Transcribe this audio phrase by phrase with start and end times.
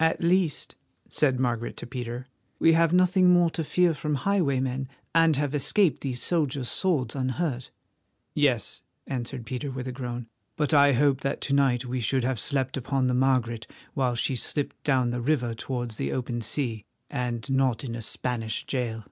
[0.00, 0.76] "At least,"
[1.10, 2.26] said Margaret to Peter,
[2.58, 7.70] "we have nothing more to fear from highwaymen, and have escaped these soldiers' swords unhurt."
[8.34, 10.26] "Yes," answered Peter with a groan,
[10.56, 14.36] "but I hoped that to night we should have slept upon the Margaret while she
[14.36, 19.04] slipped down the river towards the open sea, and not in a Spanish jail.